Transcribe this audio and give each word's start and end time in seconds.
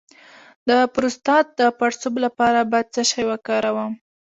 د 0.69 0.71
پروستات 0.93 1.45
د 1.59 1.61
پړسوب 1.77 2.13
لپاره 2.25 2.59
باید 2.71 2.87
څه 2.95 3.01
شی 3.09 3.23
وکاروم؟ 3.31 3.91